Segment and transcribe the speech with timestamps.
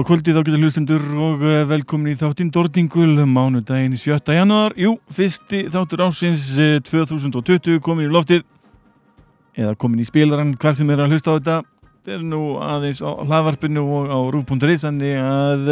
[0.00, 4.30] Góða kvöldi þá getur hlustundur og eh, velkomin í þáttinn Dordingul mánudaginn 7.
[4.32, 4.72] januar.
[4.80, 6.46] Jú, fyrsti þáttur ásins
[6.86, 8.46] 2020 komin í loftið
[9.60, 11.56] eða komin í spilarann hvar sem er að hlusta á þetta.
[11.98, 15.68] Þetta er nú aðeins á hlaðvarpinu og á rúf.is þannig að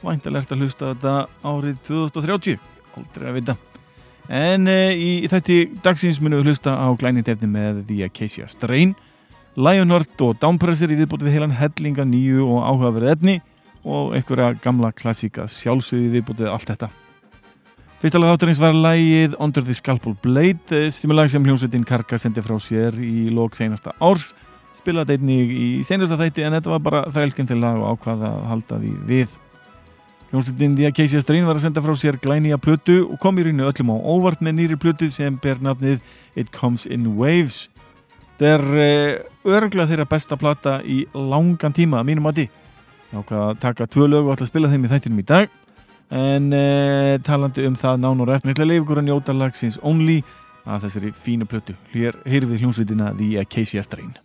[0.00, 1.12] væntalegt að hlusta á þetta
[1.52, 2.64] árið 2030.
[2.96, 3.58] Aldrei að vita.
[4.32, 8.96] En e, í, þætti dagsins munum við hlusta á glænitefni með The Acacia Strain
[9.58, 13.38] Lionheart og Downpresser í viðbúti við heilan hellinga nýju og áhugaverð etni
[13.88, 16.88] og einhverja gamla klassíka sjálfsögði viðbúti við allt þetta.
[17.98, 22.18] Fyrsta lag þátturins var lægið Under the Scalpel Blade sem er lag sem hljómsveitin Karka
[22.20, 24.30] sendi frá sér í lók senasta árs
[24.76, 28.78] spilaði einnig í senasta þætti en þetta var bara þrælskend lag og ákvaða að halda
[28.84, 29.40] því við.
[30.28, 33.66] Hljómsveitin The Acacia Strain var að senda frá sér glænija plötu og kom í reynu
[33.66, 35.98] öllum á óvart með nýri plötu sem ber nafnið
[36.36, 37.66] It Comes in Waves
[38.38, 42.44] Þetta er uh, örglega þeirra besta plata í langan tíma að mínum átti.
[42.46, 42.67] Ég
[43.12, 45.54] ákvaði að taka tvö lög og ætla að spila þeim í þættinum í dag.
[46.08, 50.22] En uh, talandi um það nánur eftir mikla leifgur að njóta lagsins Only
[50.68, 51.76] að þessari fínu plötu.
[51.92, 54.16] Hér heyrðum við hljómsveitina The Acacia Strain.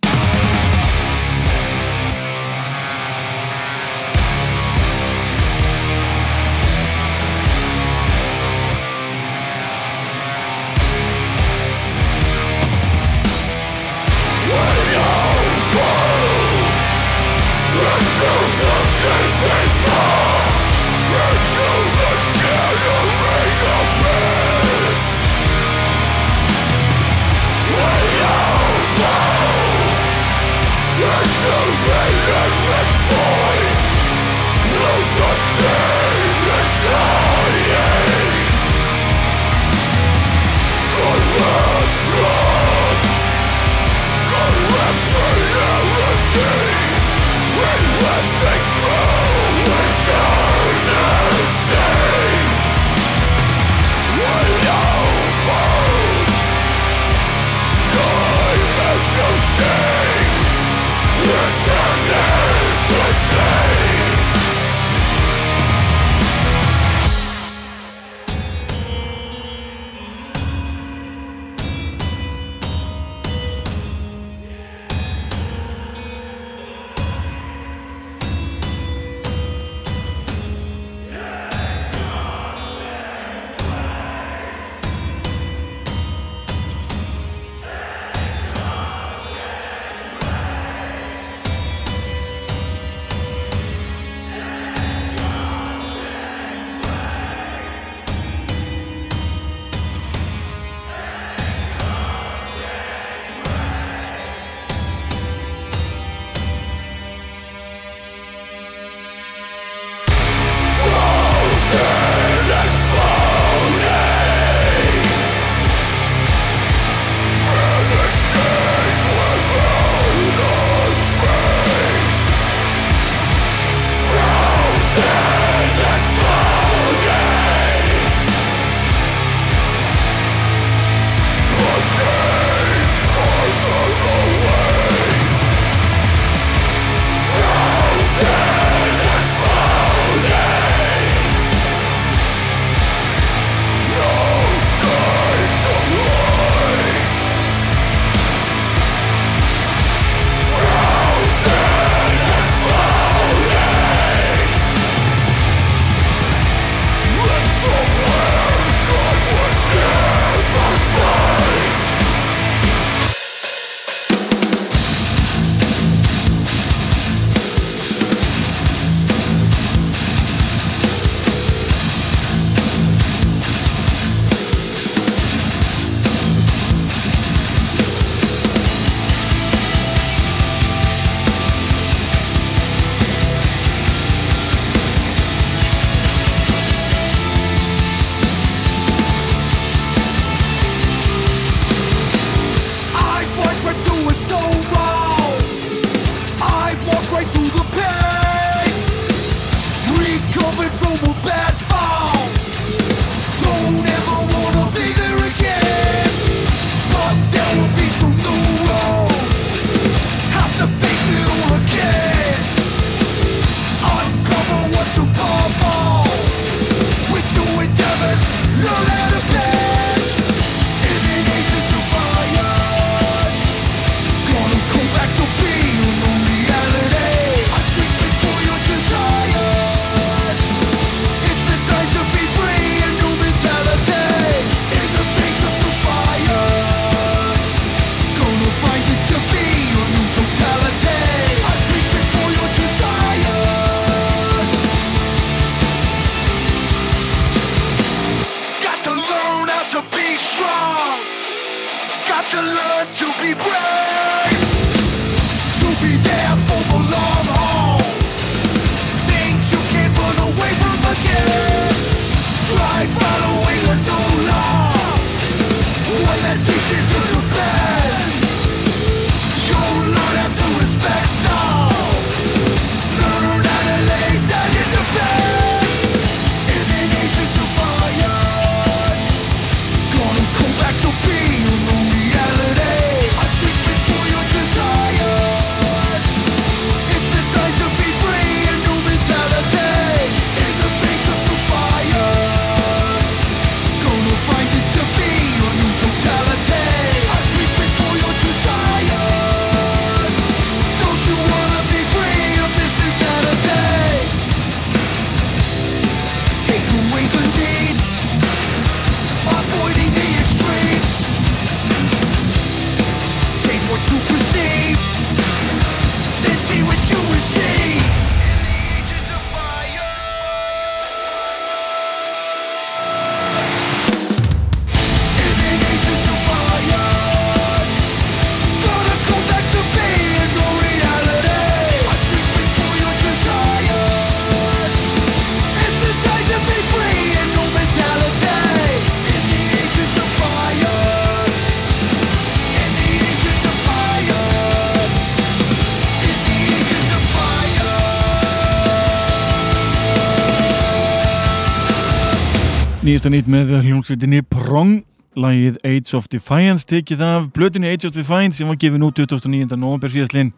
[353.04, 354.78] Nýjasta nýtt með hljómsveitinni Prong.
[355.20, 359.58] Lægið Age of Defiance tekið af blötunni Age of Defiance sem var gefin út 2009.
[359.60, 360.30] november síðastlinn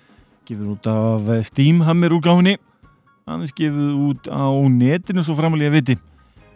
[0.49, 2.57] gefið út af Steamhammer úrgáfinni
[3.23, 5.95] aðeins gefið út á netinu svo framalega viti.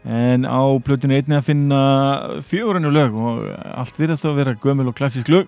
[0.02, 1.78] En á blötunni einni að finna
[2.42, 5.46] fjögurannu lög og allt virðast að vera gömul og klassisk lög.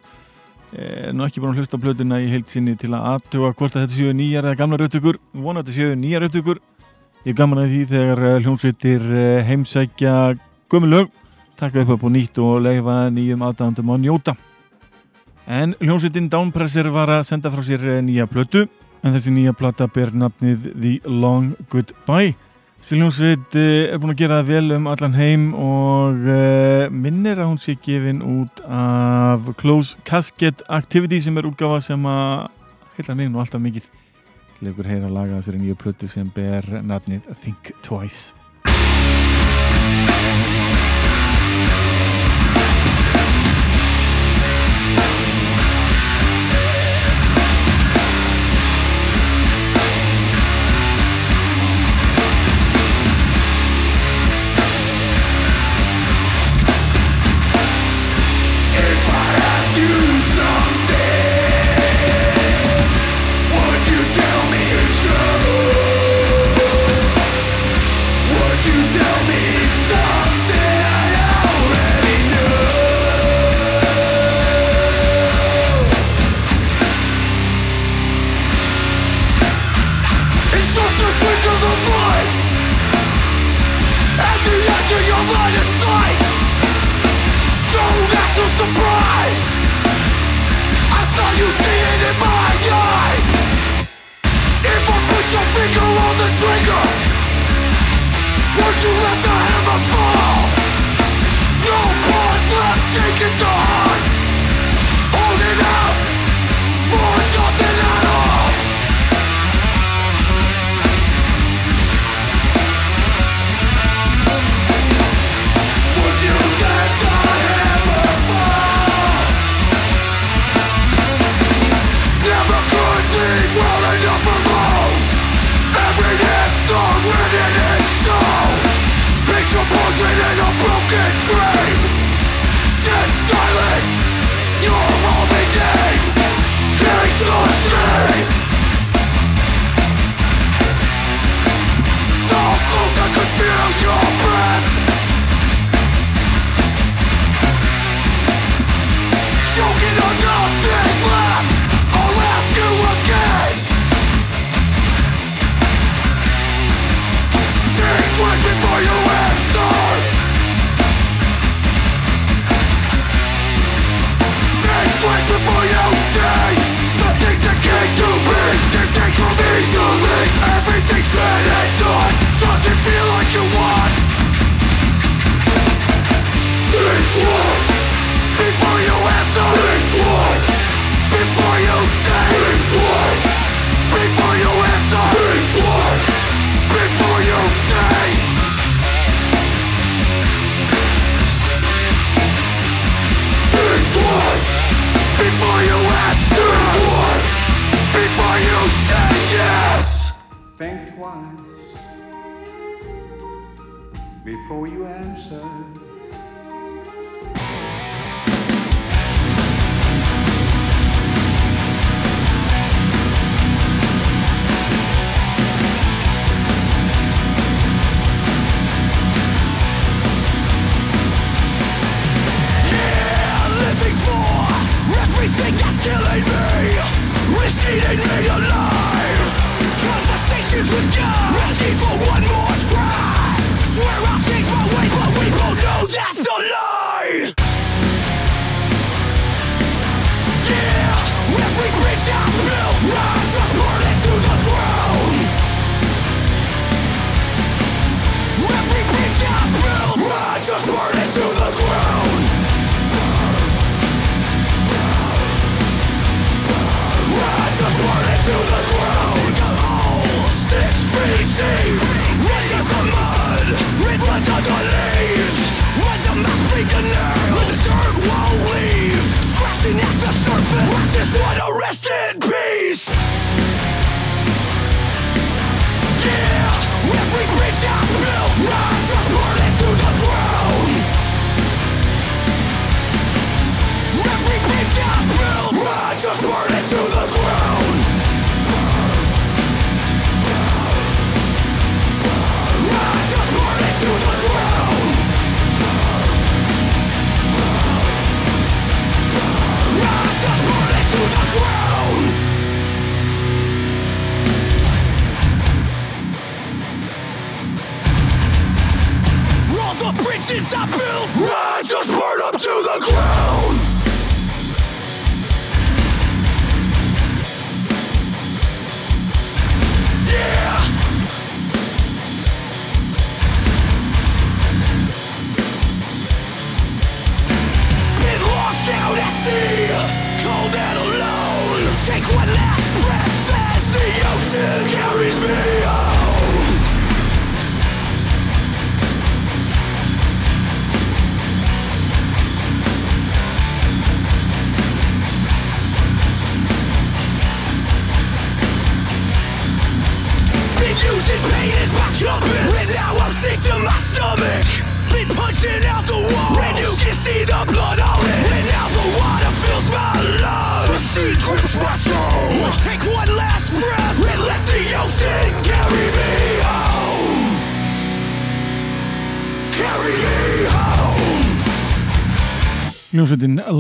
[0.79, 3.99] Er nú ekki að hlusta blötuna í heilt sinni til að aðtuga hvort að þetta
[3.99, 6.63] séu nýjar eða gamla rautökur vonat að séu nýjar rautökur
[7.23, 9.45] Ég gaman að því þegar eh, hljómsveitir eh,
[10.73, 11.09] heimsækja gömulög,
[11.57, 14.37] taka upp upp og nýtt og leifa nýjum aðdæðandum á njóta.
[15.47, 18.69] En hljómsveitin Downpresser var að senda frá sér eh, nýja plötu,
[19.03, 22.35] en þessi nýja plata ber nafnið The Long Goodbye.
[22.81, 26.17] Þessi hljómsveit er búin að gera vel um allan heim og
[26.91, 32.49] minnir að hún sé gefin út af Close Casket Activity sem er útgafa sem að
[32.97, 33.91] heila mig nú alltaf mikið
[34.63, 39.52] leikur heyra að laga þessari nýju plötu sem ber nafnið Think Twice
[39.83, 40.72] Thank you.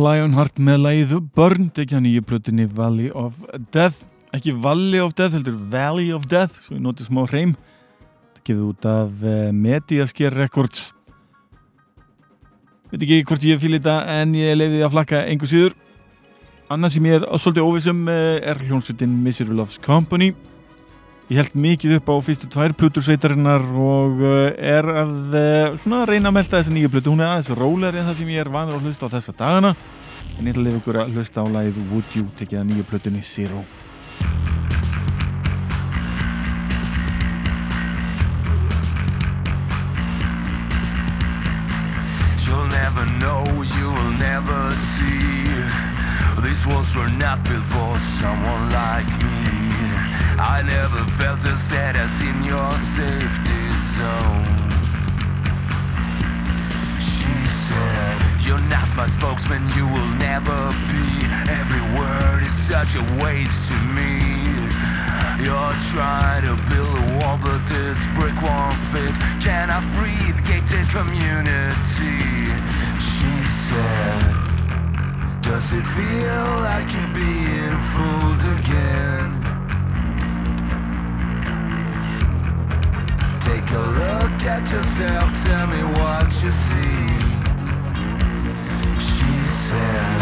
[0.02, 3.36] Lionheart með lægið Burn tekja nýju plötunni Valley of
[3.74, 4.02] Death.
[4.34, 7.52] Ekki Valley of Death, heldur Valley of Death svo ég noti smá hreim.
[8.32, 10.88] Þetta gefið út af uh, Mediasker Records.
[12.90, 15.76] Veit ekki hvort ég fýl þetta en ég leiði því að flakka engu síður.
[16.72, 20.32] Annars sem ég er svolítið óvissum uh, er hljómsveitin Miserable Loves Company
[21.30, 26.32] ég held mikið upp á fyrstu tvær plutursveitarinnar og uh, er að uh, svona reyna
[26.32, 28.78] að melda þessa nýju plutu hún er aðeins rólegri en það sem ég er vanur
[28.78, 29.74] að hlusta á þessa dagana
[30.38, 32.88] en ég ætla að lefa ykkur að hlusta á lagið Would You tekið að nýju
[32.90, 33.64] plutunni Zero
[42.44, 43.44] You'll never know,
[43.78, 45.44] you will never see.
[46.44, 49.61] These walls were not built for someone like me.
[50.38, 53.62] I never felt as dead as in your safety
[53.94, 54.44] zone.
[56.98, 61.26] She said, You're not my spokesman, you will never be.
[61.48, 64.32] Every word is such a waste to me.
[65.38, 69.14] You're trying to build a wall, but this brick won't fit.
[69.42, 72.46] Can I breathe, gated community.
[73.00, 74.22] She said,
[75.40, 79.51] Does it feel like you're being fooled again?
[83.52, 87.20] Take a look at yourself, tell me what you see.
[88.96, 90.20] She said,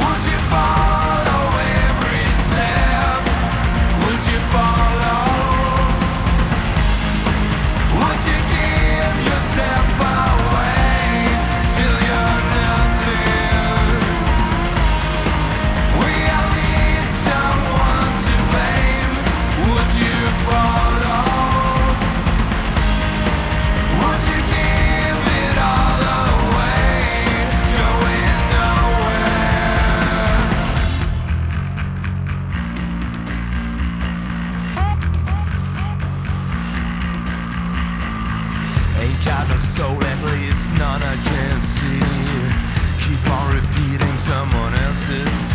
[0.00, 1.44] Would you follow
[1.84, 3.20] every step?
[4.00, 5.20] Would you follow?
[7.98, 9.97] Would you give yourself
[45.08, 45.47] faces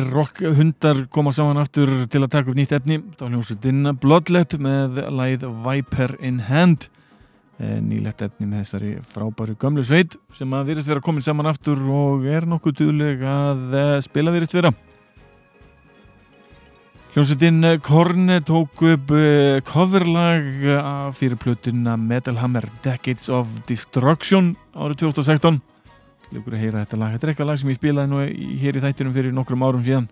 [0.00, 3.00] gamlir rock hundar koma saman aftur til að taka upp nýtt efni.
[3.18, 6.88] Þá hljómsveitin Bloodlet með læð Viper in Hand.
[7.60, 11.78] Eh, nýlegt efni með þessari frábæru gamlu sveit sem að virðist vera komin saman aftur
[11.92, 14.72] og er nokkuð duðleg að eh, spila virðist vera.
[17.12, 25.04] Hljómsveitin Korn tók upp eh, coverlag af fyrir plötuna Metal Hammer Decades of Destruction árið
[25.10, 25.60] 2016
[26.30, 27.14] Lugur að heyra þetta lag.
[27.16, 28.20] Þetta er eitthvað lag sem ég spilaði nú
[28.62, 30.06] hér í þættinum fyrir nokkrum árum síðan.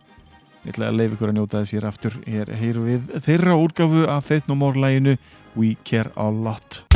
[0.64, 2.18] Ég ætla að leiða ykkur að njóta þess hér aftur.
[2.26, 5.16] Hér heyrum við þeirra úrgafu af Faith No More læginu
[5.54, 6.88] We Care A Lot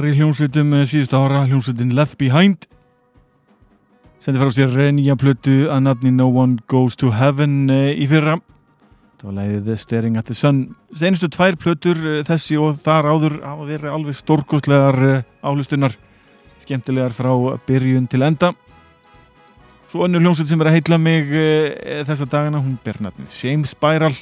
[0.00, 2.64] vinsælari hljómsveitum eh, síðust ára, hljómsveitin Left Behind.
[4.20, 8.38] Sendi frá sér nýja plötu að nafni No One Goes to Heaven eh, í fyrra.
[9.20, 10.62] Það var læðið Staring at the Sun.
[10.96, 15.92] Einustu tvær plötur eh, þessi og þar áður hafa verið alveg stórkostlegar álustunar
[16.62, 17.32] skemmtilegar frá
[17.68, 18.54] byrjun til enda.
[19.90, 21.28] Svo önnu hljómsveit sem er að heitla mig
[22.08, 24.16] þessa dagina, hún ber nafnið Shame Spiral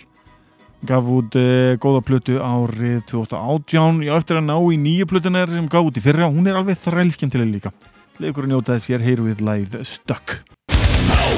[0.87, 5.67] gaf út uh, góða plötu árið 2018, já eftir að ná í nýju plötunar sem
[5.71, 7.71] gaf út í fyrra, hún er alveg þrælskjöndileg líka.
[8.23, 10.29] Leikur að njóta þess, ég er heyru við læð Stökk.
[11.09, 11.29] No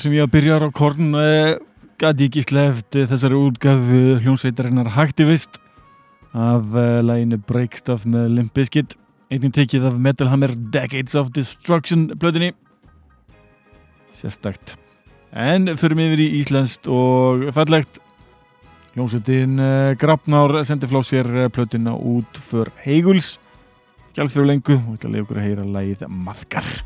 [0.00, 1.58] Þar sem ég að byrja á korn uh,
[2.00, 5.58] gæti ekki sleft uh, þessari útgafu hljónsveitarinnar Haktivist
[6.32, 8.94] af uh, læginu Break Stuff með Limp Bizkit.
[9.28, 12.54] Einnig tekið af Metal Hammer Decades of Destruction blöðinni
[14.16, 14.72] sérstakt.
[15.36, 18.00] En förum yfir í Íslenskt og fallegt.
[18.94, 23.34] Hljónsveitin uh, Grafnár sendi flá sér plötina út för Heiguls
[24.16, 26.78] gæls fyrir lengu og ekki að leiða okkur að heyra lægið Maðgar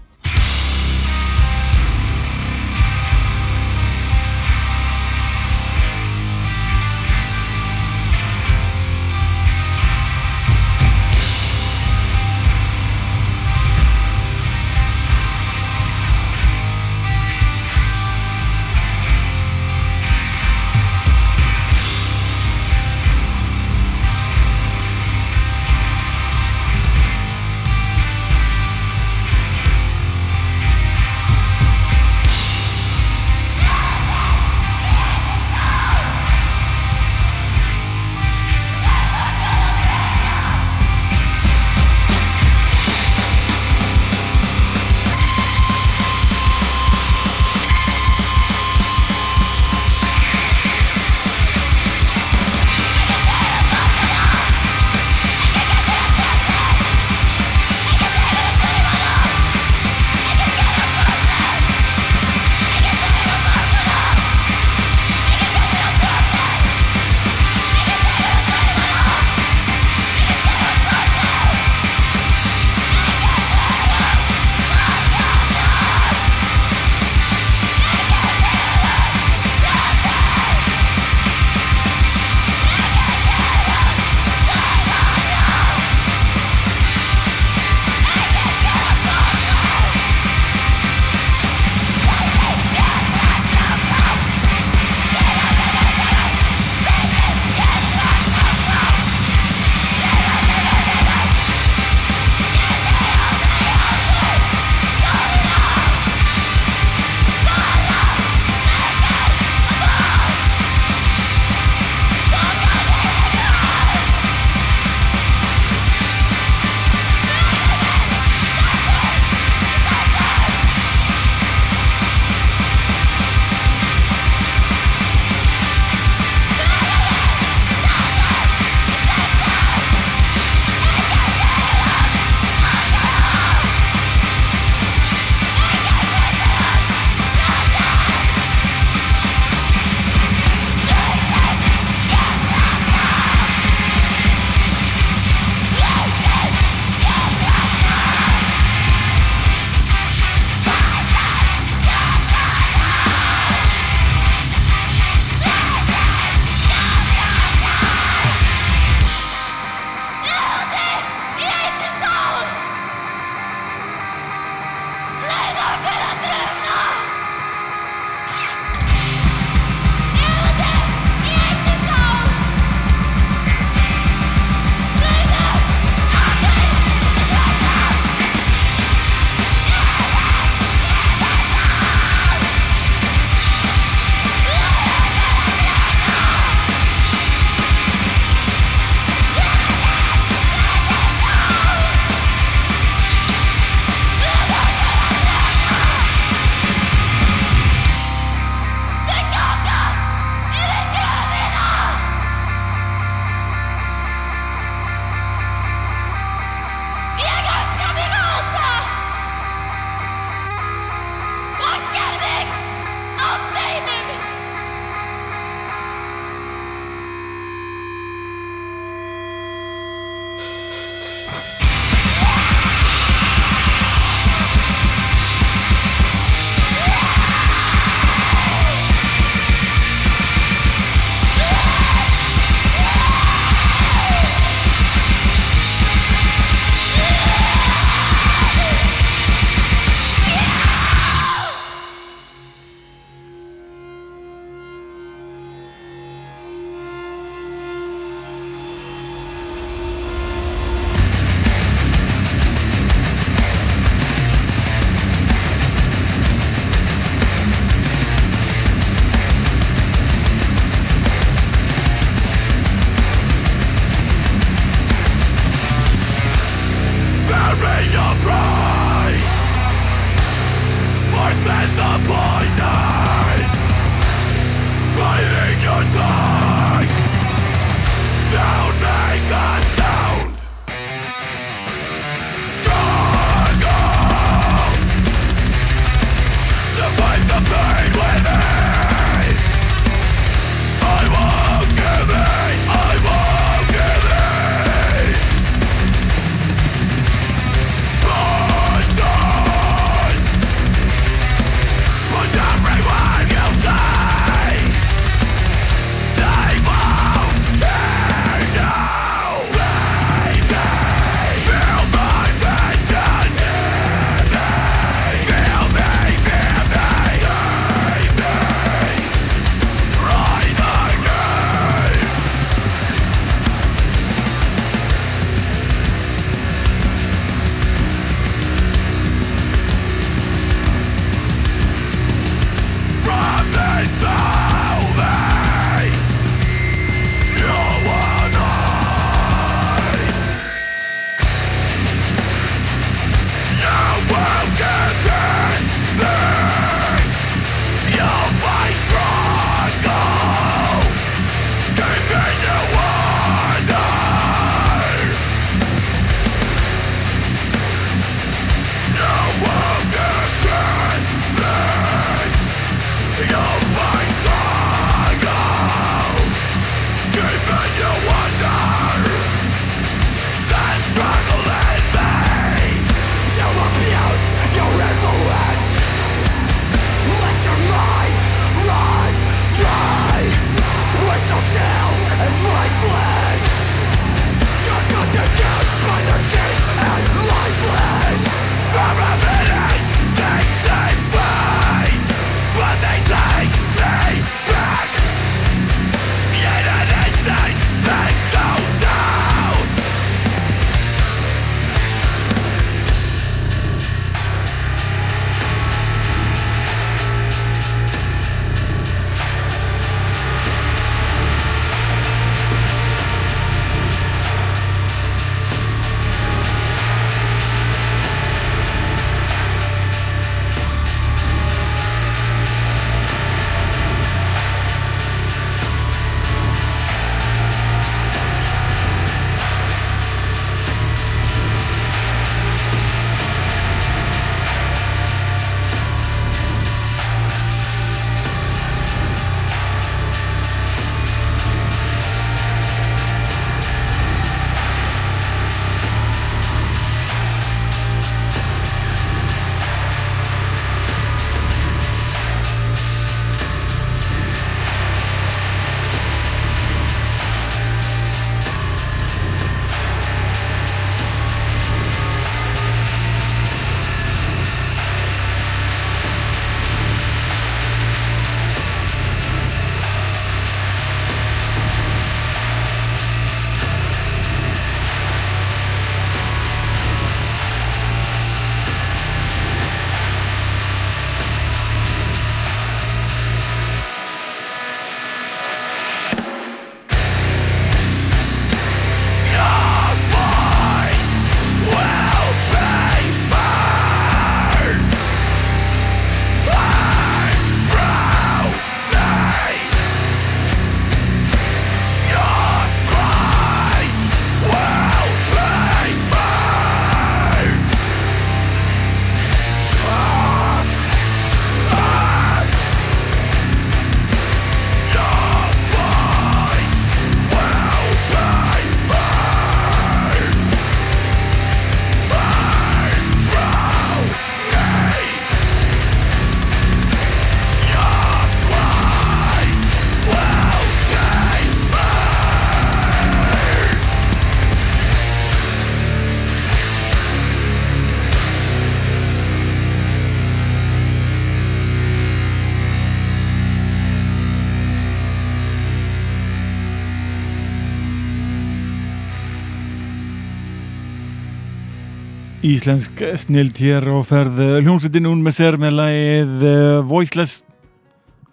[552.45, 557.39] Íslensk snild hér og ferð hljómsveitin hún með sér með lagið uh, Voiceless.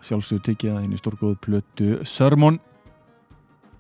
[0.04, 2.58] Sjálfsögur tekið inn í stórgóðu plötu Sermon.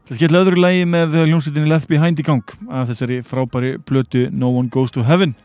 [0.08, 2.56] Það skella öðru lagi með hljómsveitinni Left Behind í gang.
[2.72, 5.36] Að þessari frábæri plötu No One Goes to Heaven.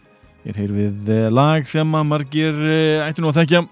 [0.46, 2.64] Ég heyr við lag sem að margir
[3.08, 3.66] ættu nú að þekkja.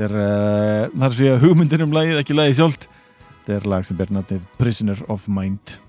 [0.00, 2.88] Þegar þar sé hugmyndin um lagið ekki lagið sjálft.
[3.42, 5.82] Þetta er lag sem ber natið Prisoner of Mind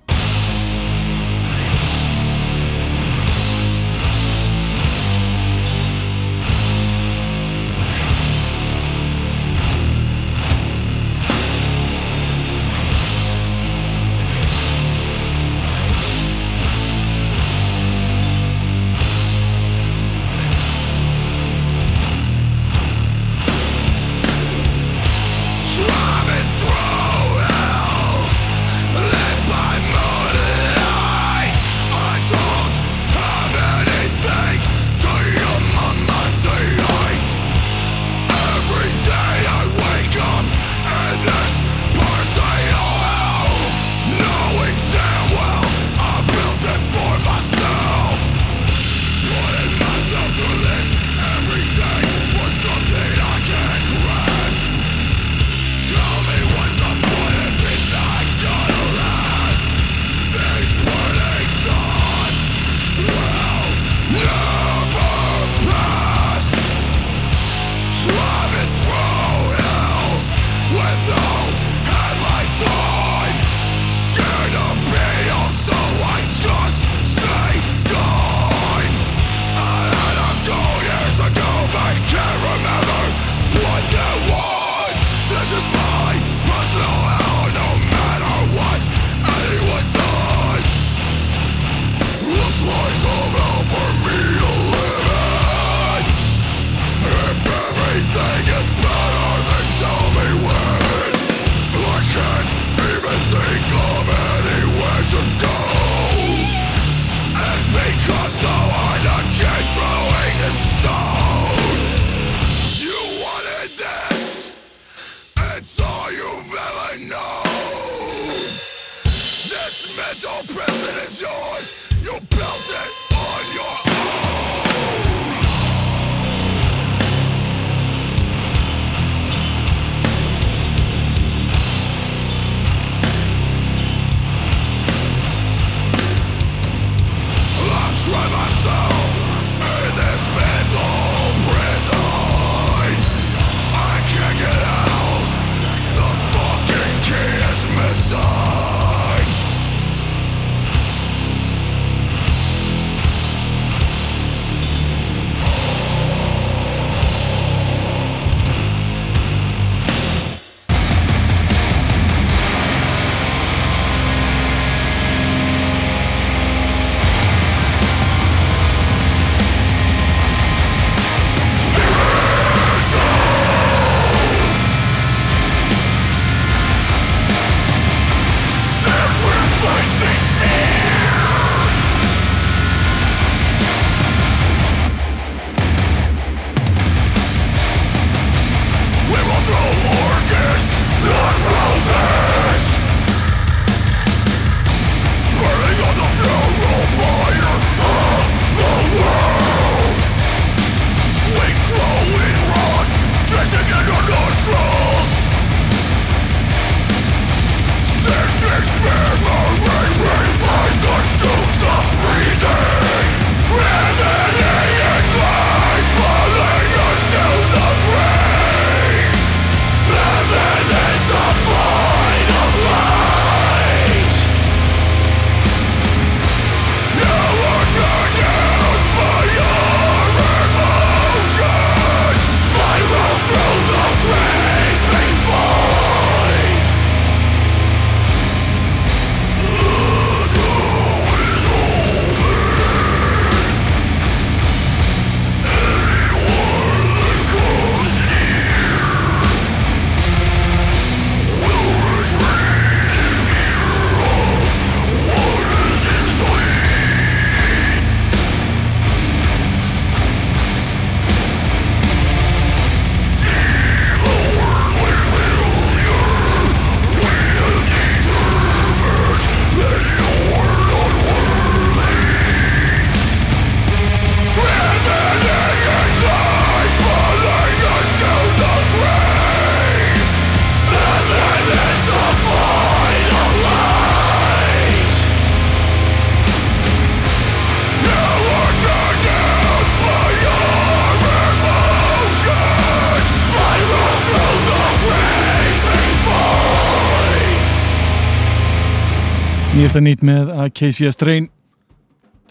[299.76, 301.26] Nýjasta nýtt með Acacia Strain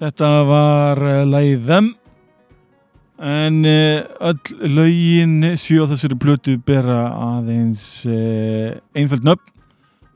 [0.01, 1.91] Þetta var uh, lagið Them.
[3.21, 9.45] En uh, öll lögin sjö á þessari blötu bera aðeins uh, einföld nöfn.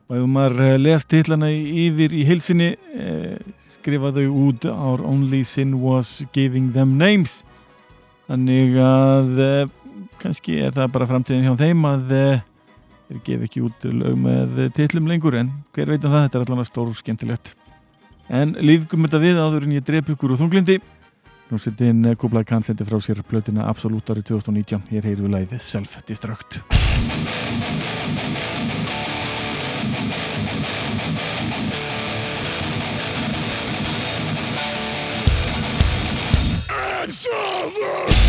[0.09, 3.37] Og ef maður les titlana yfir í heilsinni uh,
[3.77, 7.43] skrifa þau út Our only sin was giving them names.
[8.25, 9.69] Þannig að
[10.17, 12.15] kannski er það bara framtíðin hjá þeim að
[13.09, 16.45] þeir gefa ekki út lög með titlum lengur en hver veit að það, þetta er
[16.45, 17.51] allavega stór skemmtilegt.
[18.29, 20.79] En lífgum þetta við áður en ég drep ykkur úr þunglindi
[21.49, 25.65] nú settin Kubla Khan sendi frá sér plötuna Absolut árið 2019 hér heyru við læðið
[25.65, 26.61] Self-Destruct.
[37.79, 38.28] Bear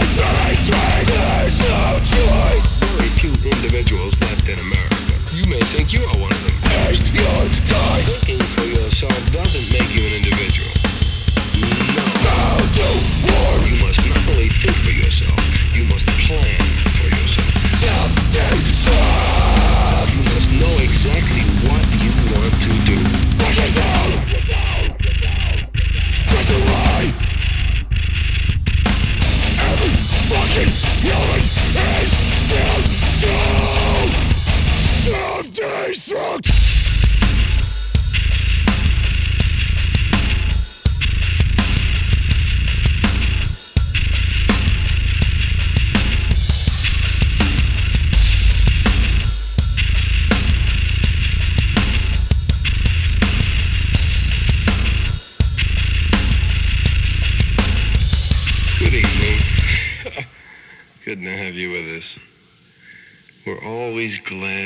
[3.45, 5.15] individuals left in America.
[5.33, 6.55] You may think you are one of them.
[6.69, 8.40] Hey, your guy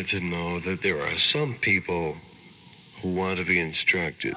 [0.08, 2.16] to know that there are some people
[3.02, 4.36] who want to be instructed.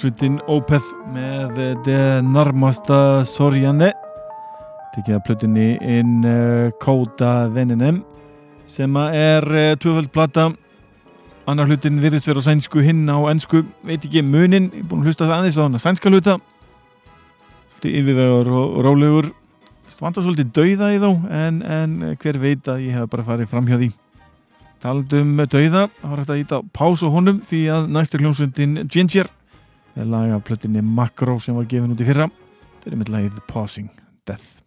[0.00, 3.90] Fínt hljónsvitin Opeth með De Narmasta Sorjane.
[4.94, 6.24] Tekið að plötunni inn
[6.80, 8.00] Kóta Veninem
[8.66, 10.46] sem að er uh, tvöfald plata.
[11.46, 15.02] Annar hlutin virðist vera á sænsku hinn á ennsku, veit ekki munin ég er búin
[15.02, 16.36] að hlusta það aðeins á hana sænska hluta.
[17.74, 19.28] Svolítið yfirvegar og, rólegur.
[20.00, 21.10] Vantar svolítið dauða í þá
[21.42, 23.90] en, en hver veit að ég hef bara farið fram hjá því.
[24.80, 29.28] Taldum dauða, þá er hægt að íta pás á honum því að næstur hljómsveitin Ginger
[29.28, 29.34] er
[29.96, 32.30] laga plötinni Macro sem var gefin út í fyrra.
[32.80, 33.92] Þetta er með lagið Pausing
[34.28, 34.59] Death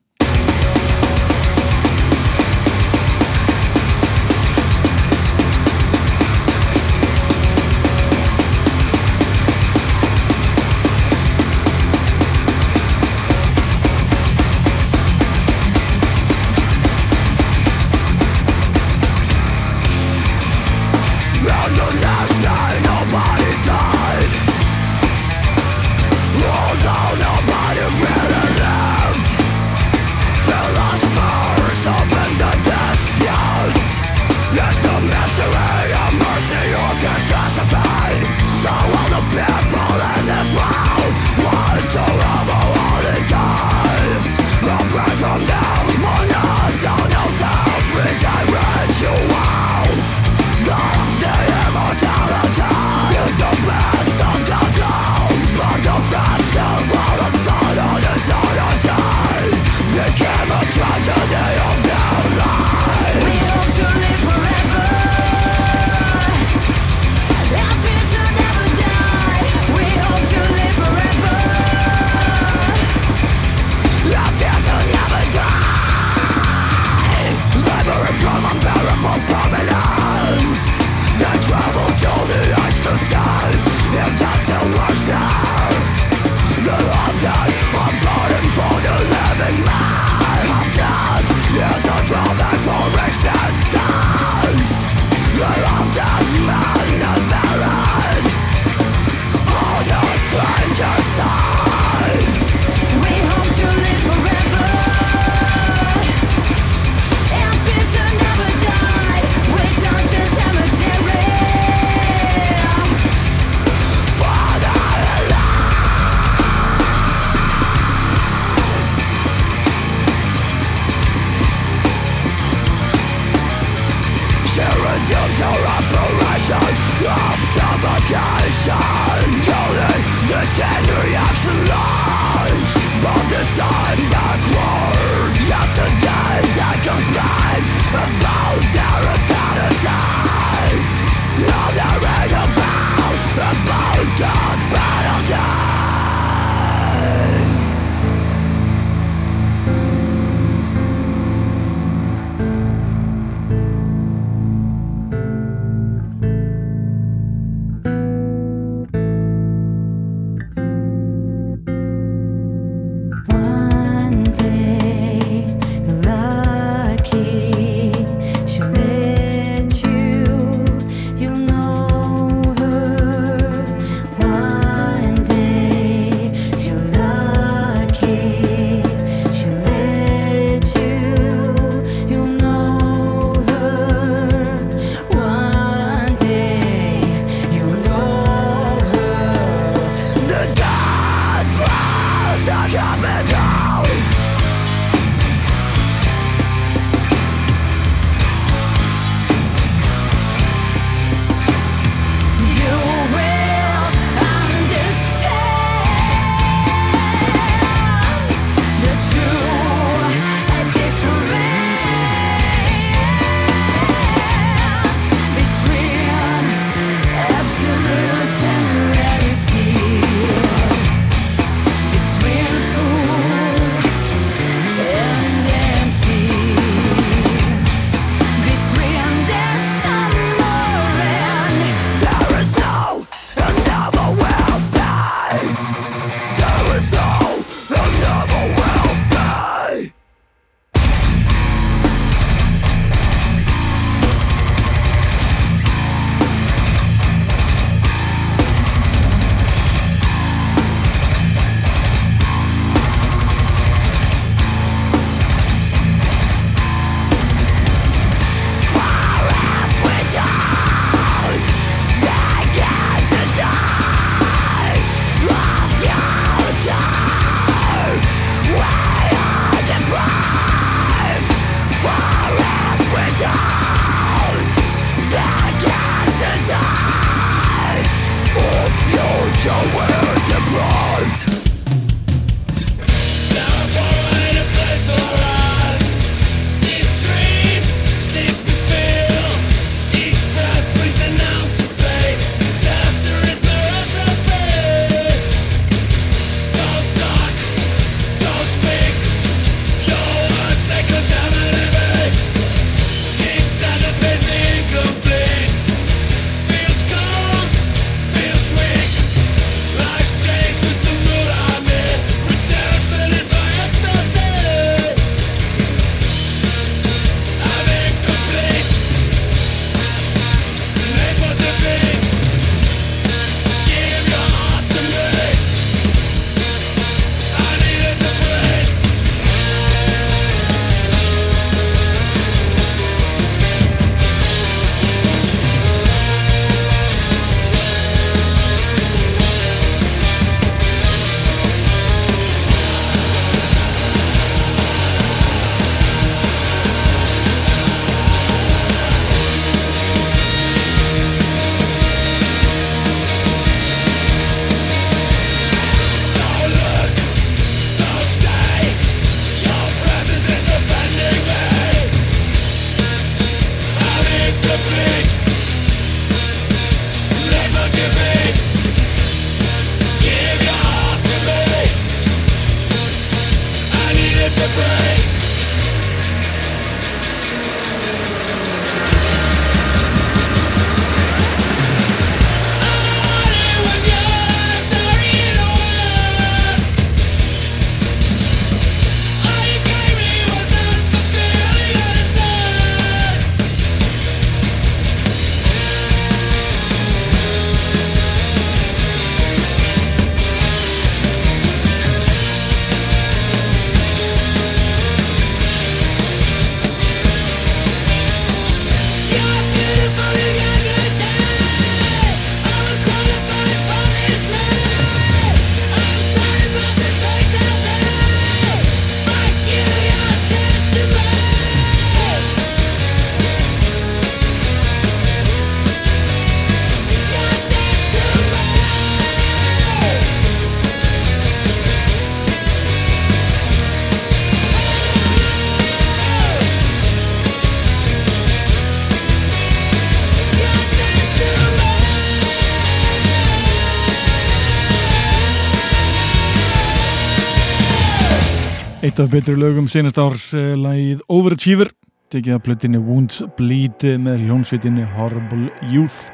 [448.84, 451.70] Eitt af betri lögum senast árs uh, lagið Overachiever
[452.12, 456.10] tekið af plötinni Wounds Bleed eh, með hljónsvitinni Horrible Youth.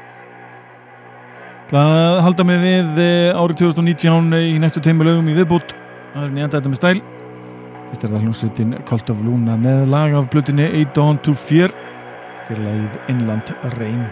[1.72, 5.74] Það halda með við uh, árið 2019 í næstu teimu lögum í viðbútt
[6.14, 6.96] það er nýjanda þetta með stæl.
[7.90, 11.74] Fyrst er það hljónsvitin Cult of Luna með lag af plötinni A Dawn to Fear.
[12.46, 14.06] Til lagið Inland Rain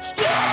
[0.00, 0.49] Stop!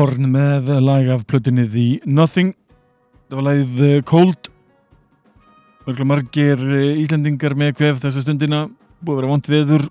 [0.00, 2.54] Korn með lag af plötunni The Nothing.
[3.28, 4.48] Það var lagið eh, Cold.
[5.82, 8.62] Örgulega margir eh, Íslendingar með kvef þessa stundina.
[9.04, 9.84] Búið að vera vond veður.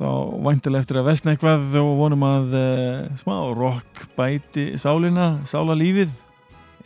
[0.00, 0.08] Þá
[0.48, 6.16] væntilega eftir að vesna eitthvað og vonum að uh, smá rock bæti sálina, sála lífið.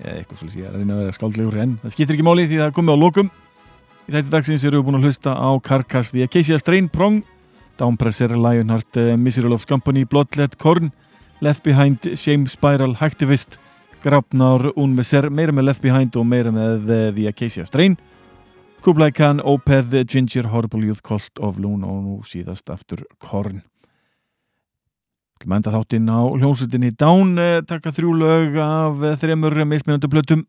[0.02, 2.50] Eða eitthvað svolítið ég er að reyna að vera skáldlegur en það skiptir ekki máli
[2.50, 3.34] því það komið á lokum.
[4.08, 7.22] Í þætti dagsins erum við búin að hlusta á Carcass The Acacia Strain Prong
[7.78, 10.92] Downpresser, Lionheart, uh, Miserable of Company, Bloodlet, Korn,
[11.40, 13.58] Left Behind, Shame Spiral, Hacktivist,
[14.02, 17.96] Grafnar, Unmeser, meira með Left Behind og meira með uh, The Acacia Strain,
[18.82, 23.62] Kublai Khan, Opeth, Ginger, Horrible Youth Cult of Luna og nú síðast aftur Korn.
[25.46, 30.46] Mænda þáttinn á hljómsveitinni Down, uh, taka þrjú lög af þremur mismunandi plötum.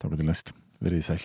[0.00, 1.24] Takk til næst, verið þið sæl.